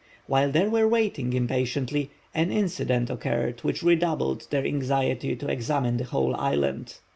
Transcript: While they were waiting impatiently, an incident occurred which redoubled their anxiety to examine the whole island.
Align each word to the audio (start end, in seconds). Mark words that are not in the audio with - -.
While 0.25 0.49
they 0.51 0.67
were 0.67 0.87
waiting 0.87 1.31
impatiently, 1.33 2.09
an 2.33 2.51
incident 2.51 3.11
occurred 3.11 3.59
which 3.59 3.83
redoubled 3.83 4.47
their 4.49 4.65
anxiety 4.65 5.35
to 5.35 5.47
examine 5.47 5.97
the 5.97 6.05
whole 6.05 6.35
island. 6.35 6.95